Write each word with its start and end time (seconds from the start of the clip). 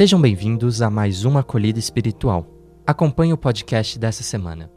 Sejam 0.00 0.18
bem-vindos 0.18 0.80
a 0.80 0.88
mais 0.88 1.26
uma 1.26 1.40
acolhida 1.40 1.78
espiritual. 1.78 2.46
Acompanhe 2.86 3.34
o 3.34 3.36
podcast 3.36 3.98
dessa 3.98 4.22
semana. 4.22 4.70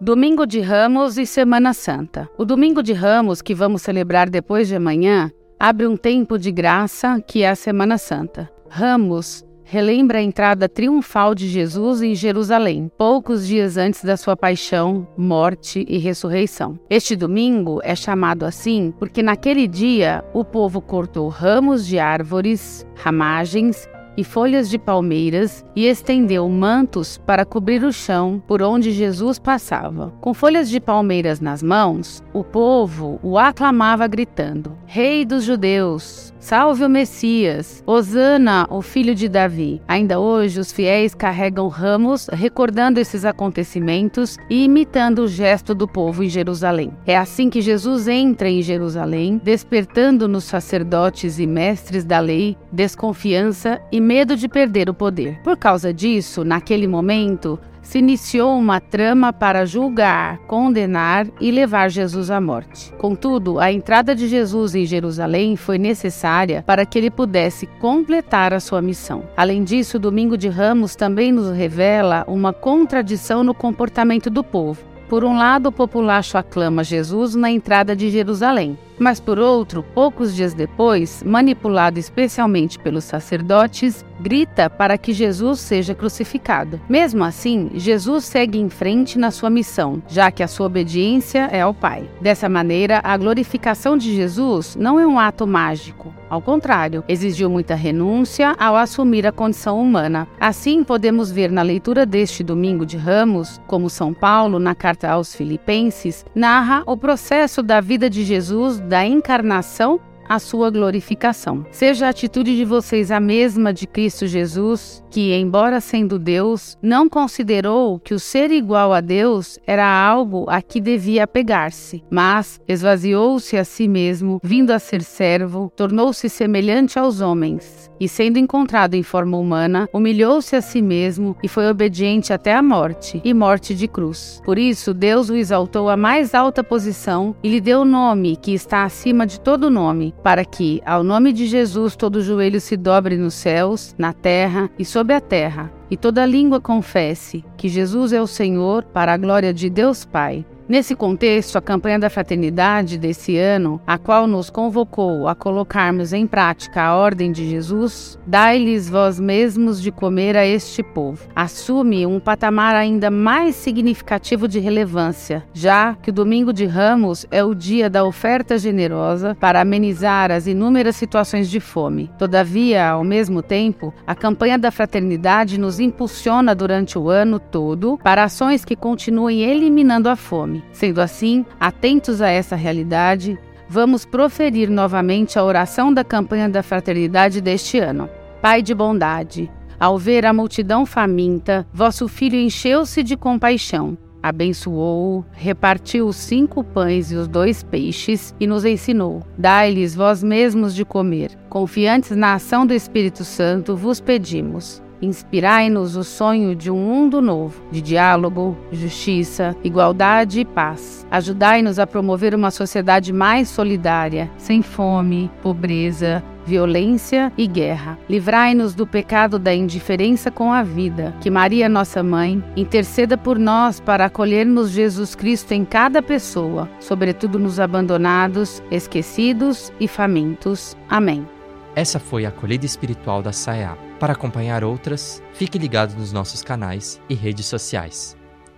Domingo 0.00 0.46
de 0.46 0.60
Ramos 0.60 1.18
e 1.18 1.26
Semana 1.26 1.74
Santa. 1.74 2.26
O 2.38 2.44
Domingo 2.46 2.82
de 2.82 2.94
Ramos, 2.94 3.42
que 3.42 3.54
vamos 3.54 3.82
celebrar 3.82 4.30
depois 4.30 4.68
de 4.68 4.74
amanhã, 4.74 5.30
abre 5.60 5.86
um 5.86 5.94
tempo 5.94 6.38
de 6.38 6.50
graça 6.50 7.20
que 7.20 7.42
é 7.42 7.50
a 7.50 7.54
Semana 7.54 7.98
Santa. 7.98 8.50
Ramos 8.66 9.44
relembra 9.62 10.18
a 10.18 10.22
entrada 10.22 10.68
triunfal 10.68 11.34
de 11.34 11.48
Jesus 11.48 12.02
em 12.02 12.14
Jerusalém, 12.14 12.90
poucos 12.98 13.46
dias 13.46 13.76
antes 13.78 14.04
da 14.04 14.16
sua 14.16 14.36
paixão, 14.36 15.06
morte 15.16 15.84
e 15.88 15.98
ressurreição. 15.98 16.78
Este 16.90 17.16
domingo 17.16 17.80
é 17.82 17.94
chamado 17.94 18.44
assim 18.44 18.92
porque 18.98 19.22
naquele 19.22 19.66
dia 19.66 20.24
o 20.34 20.44
povo 20.44 20.80
cortou 20.80 21.28
ramos 21.28 21.86
de 21.86 21.98
árvores, 21.98 22.86
ramagens 22.94 23.88
e 24.16 24.24
folhas 24.24 24.68
de 24.68 24.78
palmeiras 24.78 25.64
e 25.74 25.86
estendeu 25.86 26.48
mantos 26.48 27.18
para 27.18 27.44
cobrir 27.44 27.84
o 27.84 27.92
chão 27.92 28.42
por 28.46 28.62
onde 28.62 28.90
Jesus 28.90 29.38
passava. 29.38 30.12
Com 30.20 30.34
folhas 30.34 30.68
de 30.68 30.80
palmeiras 30.80 31.40
nas 31.40 31.62
mãos, 31.62 32.22
o 32.32 32.42
povo 32.44 33.18
o 33.22 33.38
aclamava 33.38 34.06
gritando: 34.06 34.76
Rei 34.86 35.24
dos 35.24 35.44
Judeus! 35.44 36.31
Salve 36.42 36.84
o 36.84 36.90
Messias! 36.90 37.84
Hosana, 37.86 38.66
o 38.68 38.82
filho 38.82 39.14
de 39.14 39.28
Davi! 39.28 39.80
Ainda 39.86 40.18
hoje, 40.18 40.58
os 40.58 40.72
fiéis 40.72 41.14
carregam 41.14 41.68
ramos 41.68 42.26
recordando 42.32 42.98
esses 42.98 43.24
acontecimentos 43.24 44.36
e 44.50 44.64
imitando 44.64 45.20
o 45.20 45.28
gesto 45.28 45.72
do 45.72 45.86
povo 45.86 46.24
em 46.24 46.28
Jerusalém. 46.28 46.92
É 47.06 47.16
assim 47.16 47.48
que 47.48 47.60
Jesus 47.60 48.08
entra 48.08 48.50
em 48.50 48.60
Jerusalém, 48.60 49.40
despertando 49.42 50.26
nos 50.26 50.42
sacerdotes 50.42 51.38
e 51.38 51.46
mestres 51.46 52.04
da 52.04 52.18
lei 52.18 52.56
desconfiança 52.72 53.80
e 53.92 54.00
medo 54.00 54.36
de 54.36 54.48
perder 54.48 54.90
o 54.90 54.94
poder. 54.94 55.38
Por 55.44 55.56
causa 55.56 55.94
disso, 55.94 56.42
naquele 56.42 56.88
momento, 56.88 57.56
se 57.82 57.98
iniciou 57.98 58.56
uma 58.56 58.80
trama 58.80 59.32
para 59.32 59.66
julgar, 59.66 60.38
condenar 60.46 61.26
e 61.40 61.50
levar 61.50 61.90
Jesus 61.90 62.30
à 62.30 62.40
morte. 62.40 62.92
Contudo, 62.94 63.58
a 63.58 63.70
entrada 63.72 64.14
de 64.14 64.28
Jesus 64.28 64.74
em 64.74 64.86
Jerusalém 64.86 65.56
foi 65.56 65.78
necessária 65.78 66.62
para 66.66 66.86
que 66.86 66.98
ele 66.98 67.10
pudesse 67.10 67.66
completar 67.80 68.54
a 68.54 68.60
sua 68.60 68.80
missão. 68.80 69.24
Além 69.36 69.64
disso, 69.64 69.96
o 69.96 70.00
Domingo 70.00 70.38
de 70.38 70.48
Ramos 70.48 70.94
também 70.94 71.32
nos 71.32 71.54
revela 71.54 72.24
uma 72.26 72.52
contradição 72.52 73.42
no 73.42 73.52
comportamento 73.52 74.30
do 74.30 74.44
povo. 74.44 74.92
Por 75.12 75.24
um 75.24 75.36
lado, 75.36 75.68
o 75.68 75.72
populacho 75.72 76.38
aclama 76.38 76.82
Jesus 76.82 77.34
na 77.34 77.50
entrada 77.50 77.94
de 77.94 78.08
Jerusalém, 78.08 78.78
mas 79.02 79.18
por 79.20 79.38
outro, 79.38 79.82
poucos 79.94 80.34
dias 80.34 80.54
depois, 80.54 81.22
manipulado 81.24 81.98
especialmente 81.98 82.78
pelos 82.78 83.04
sacerdotes, 83.04 84.04
grita 84.20 84.70
para 84.70 84.96
que 84.96 85.12
Jesus 85.12 85.60
seja 85.60 85.94
crucificado. 85.94 86.80
Mesmo 86.88 87.24
assim, 87.24 87.70
Jesus 87.74 88.24
segue 88.24 88.58
em 88.58 88.70
frente 88.70 89.18
na 89.18 89.30
sua 89.30 89.50
missão, 89.50 90.00
já 90.06 90.30
que 90.30 90.42
a 90.42 90.48
sua 90.48 90.66
obediência 90.66 91.48
é 91.50 91.60
ao 91.60 91.74
Pai. 91.74 92.08
Dessa 92.20 92.48
maneira, 92.48 93.00
a 93.02 93.16
glorificação 93.16 93.96
de 93.96 94.14
Jesus 94.14 94.76
não 94.76 95.00
é 95.00 95.06
um 95.06 95.18
ato 95.18 95.46
mágico. 95.46 96.14
Ao 96.30 96.40
contrário, 96.40 97.04
exigiu 97.08 97.50
muita 97.50 97.74
renúncia 97.74 98.56
ao 98.58 98.74
assumir 98.74 99.26
a 99.26 99.32
condição 99.32 99.78
humana. 99.78 100.26
Assim, 100.40 100.82
podemos 100.82 101.30
ver 101.30 101.50
na 101.50 101.60
leitura 101.60 102.06
deste 102.06 102.42
domingo 102.42 102.86
de 102.86 102.96
Ramos, 102.96 103.60
como 103.66 103.90
São 103.90 104.14
Paulo, 104.14 104.58
na 104.58 104.74
carta 104.74 105.10
aos 105.10 105.34
Filipenses, 105.34 106.24
narra 106.34 106.82
o 106.86 106.96
processo 106.96 107.62
da 107.62 107.82
vida 107.82 108.08
de 108.08 108.24
Jesus 108.24 108.80
da 108.92 109.06
encarnação 109.06 109.98
a 110.32 110.38
sua 110.38 110.70
glorificação. 110.70 111.66
Seja 111.70 112.06
a 112.06 112.08
atitude 112.08 112.56
de 112.56 112.64
vocês 112.64 113.10
a 113.10 113.20
mesma 113.20 113.70
de 113.70 113.86
Cristo 113.86 114.26
Jesus, 114.26 115.04
que, 115.10 115.34
embora 115.34 115.78
sendo 115.78 116.18
Deus, 116.18 116.78
não 116.80 117.06
considerou 117.06 117.98
que 117.98 118.14
o 118.14 118.18
ser 118.18 118.50
igual 118.50 118.94
a 118.94 119.02
Deus 119.02 119.58
era 119.66 119.86
algo 119.86 120.46
a 120.48 120.62
que 120.62 120.80
devia 120.80 121.24
apegar-se, 121.24 122.02
mas 122.10 122.58
esvaziou-se 122.66 123.58
a 123.58 123.64
si 123.64 123.86
mesmo, 123.86 124.40
vindo 124.42 124.70
a 124.70 124.78
ser 124.78 125.02
servo, 125.02 125.70
tornou-se 125.76 126.26
semelhante 126.30 126.98
aos 126.98 127.20
homens, 127.20 127.92
e 128.00 128.08
sendo 128.08 128.38
encontrado 128.38 128.94
em 128.94 129.02
forma 129.02 129.36
humana, 129.36 129.86
humilhou-se 129.92 130.56
a 130.56 130.62
si 130.62 130.80
mesmo 130.80 131.36
e 131.42 131.46
foi 131.46 131.68
obediente 131.68 132.32
até 132.32 132.54
a 132.54 132.62
morte, 132.62 133.20
e 133.22 133.34
morte 133.34 133.74
de 133.74 133.86
cruz. 133.86 134.40
Por 134.46 134.58
isso, 134.58 134.94
Deus 134.94 135.28
o 135.28 135.36
exaltou 135.36 135.90
à 135.90 135.96
mais 135.96 136.34
alta 136.34 136.64
posição 136.64 137.36
e 137.42 137.50
lhe 137.50 137.60
deu 137.60 137.82
o 137.82 137.84
nome 137.84 138.36
que 138.36 138.54
está 138.54 138.84
acima 138.84 139.26
de 139.26 139.38
todo 139.38 139.70
nome 139.70 140.14
para 140.22 140.44
que, 140.44 140.80
ao 140.86 141.02
nome 141.02 141.32
de 141.32 141.46
Jesus, 141.46 141.96
todo 141.96 142.22
joelho 142.22 142.60
se 142.60 142.76
dobre 142.76 143.16
nos 143.16 143.34
céus, 143.34 143.94
na 143.98 144.12
terra 144.12 144.70
e 144.78 144.84
sob 144.84 145.12
a 145.12 145.20
terra, 145.20 145.72
e 145.90 145.96
toda 145.96 146.24
língua 146.24 146.60
confesse 146.60 147.44
que 147.56 147.68
Jesus 147.68 148.12
é 148.12 148.22
o 148.22 148.26
Senhor, 148.26 148.84
para 148.84 149.12
a 149.12 149.16
glória 149.16 149.52
de 149.52 149.68
Deus 149.68 150.04
Pai. 150.04 150.44
Nesse 150.68 150.94
contexto, 150.94 151.58
a 151.58 151.60
campanha 151.60 151.98
da 151.98 152.08
fraternidade 152.08 152.96
desse 152.96 153.36
ano, 153.36 153.80
a 153.86 153.98
qual 153.98 154.26
nos 154.26 154.48
convocou 154.48 155.26
a 155.26 155.34
colocarmos 155.34 156.12
em 156.12 156.26
prática 156.26 156.82
a 156.82 156.96
ordem 156.96 157.32
de 157.32 157.48
Jesus, 157.48 158.18
dai-lhes 158.26 158.88
vós 158.88 159.18
mesmos 159.18 159.82
de 159.82 159.90
comer 159.90 160.36
a 160.36 160.46
este 160.46 160.82
povo, 160.82 161.26
assume 161.34 162.06
um 162.06 162.20
patamar 162.20 162.76
ainda 162.76 163.10
mais 163.10 163.56
significativo 163.56 164.46
de 164.46 164.60
relevância, 164.60 165.44
já 165.52 165.96
que 165.96 166.10
o 166.10 166.12
domingo 166.12 166.52
de 166.52 166.64
Ramos 166.64 167.26
é 167.30 167.42
o 167.42 167.54
dia 167.54 167.90
da 167.90 168.04
oferta 168.04 168.56
generosa 168.56 169.36
para 169.40 169.60
amenizar 169.60 170.30
as 170.30 170.46
inúmeras 170.46 170.94
situações 170.96 171.50
de 171.50 171.58
fome. 171.58 172.08
Todavia, 172.16 172.88
ao 172.88 173.02
mesmo 173.02 173.42
tempo, 173.42 173.92
a 174.06 174.14
campanha 174.14 174.58
da 174.58 174.70
fraternidade 174.70 175.58
nos 175.58 175.80
impulsiona 175.80 176.54
durante 176.54 176.96
o 176.98 177.10
ano 177.10 177.40
todo 177.40 177.98
para 178.02 178.24
ações 178.24 178.64
que 178.64 178.76
continuem 178.76 179.42
eliminando 179.42 180.08
a 180.08 180.14
fome. 180.16 180.51
Sendo 180.72 181.00
assim, 181.00 181.46
atentos 181.60 182.20
a 182.20 182.28
essa 182.28 182.56
realidade, 182.56 183.38
vamos 183.68 184.04
proferir 184.04 184.68
novamente 184.68 185.38
a 185.38 185.44
oração 185.44 185.94
da 185.94 186.02
campanha 186.02 186.48
da 186.48 186.62
fraternidade 186.62 187.40
deste 187.40 187.78
ano. 187.78 188.10
Pai 188.42 188.60
de 188.60 188.74
bondade, 188.74 189.48
ao 189.78 189.98
ver 189.98 190.26
a 190.26 190.32
multidão 190.32 190.84
faminta, 190.84 191.66
vosso 191.72 192.08
filho 192.08 192.36
encheu-se 192.36 193.02
de 193.02 193.16
compaixão. 193.16 193.96
Abençoou, 194.22 195.24
repartiu 195.32 196.06
os 196.06 196.16
cinco 196.16 196.62
pães 196.62 197.10
e 197.10 197.16
os 197.16 197.26
dois 197.26 197.62
peixes 197.62 198.34
e 198.38 198.46
nos 198.46 198.64
ensinou: 198.64 199.22
Dai-lhes 199.36 199.94
vós 199.94 200.22
mesmos 200.22 200.74
de 200.74 200.84
comer. 200.84 201.36
Confiantes 201.48 202.16
na 202.16 202.34
ação 202.34 202.64
do 202.64 202.72
Espírito 202.72 203.24
Santo, 203.24 203.76
vos 203.76 204.00
pedimos. 204.00 204.81
Inspirai-nos 205.02 205.96
o 205.96 206.04
sonho 206.04 206.54
de 206.54 206.70
um 206.70 206.76
mundo 206.76 207.20
novo, 207.20 207.60
de 207.72 207.82
diálogo, 207.82 208.56
justiça, 208.70 209.56
igualdade 209.64 210.38
e 210.38 210.44
paz. 210.44 211.04
Ajudai-nos 211.10 211.80
a 211.80 211.86
promover 211.86 212.34
uma 212.36 212.52
sociedade 212.52 213.12
mais 213.12 213.48
solidária, 213.48 214.30
sem 214.38 214.62
fome, 214.62 215.28
pobreza, 215.42 216.22
violência 216.46 217.32
e 217.36 217.46
guerra. 217.46 217.98
Livrai-nos 218.08 218.74
do 218.74 218.86
pecado 218.86 219.38
da 219.38 219.54
indiferença 219.54 220.30
com 220.30 220.52
a 220.52 220.62
vida. 220.62 221.14
Que 221.20 221.30
Maria, 221.30 221.68
nossa 221.68 222.02
mãe, 222.02 222.42
interceda 222.56 223.16
por 223.16 223.38
nós 223.38 223.80
para 223.80 224.06
acolhermos 224.06 224.70
Jesus 224.70 225.14
Cristo 225.14 225.52
em 225.52 225.64
cada 225.64 226.00
pessoa, 226.00 226.68
sobretudo 226.80 227.38
nos 227.38 227.58
abandonados, 227.58 228.62
esquecidos 228.70 229.72
e 229.80 229.88
famintos. 229.88 230.76
Amém. 230.88 231.26
Essa 231.74 231.98
foi 231.98 232.26
a 232.26 232.28
acolhida 232.28 232.66
espiritual 232.66 233.22
da 233.22 233.32
SAEA. 233.32 233.91
Para 234.02 234.14
acompanhar 234.14 234.64
outras, 234.64 235.22
fique 235.32 235.56
ligado 235.56 235.94
nos 235.94 236.12
nossos 236.12 236.42
canais 236.42 237.00
e 237.08 237.14
redes 237.14 237.46
sociais. 237.46 238.16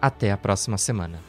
Até 0.00 0.32
a 0.32 0.36
próxima 0.38 0.78
semana. 0.78 1.20